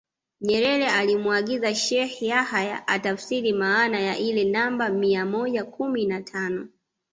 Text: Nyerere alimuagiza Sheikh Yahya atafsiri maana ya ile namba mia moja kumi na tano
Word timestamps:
Nyerere 0.41 0.87
alimuagiza 0.91 1.75
Sheikh 1.75 2.21
Yahya 2.21 2.87
atafsiri 2.87 3.53
maana 3.53 3.99
ya 3.99 4.17
ile 4.17 4.43
namba 4.43 4.89
mia 4.89 5.25
moja 5.25 5.63
kumi 5.65 6.05
na 6.05 6.21
tano 6.21 6.67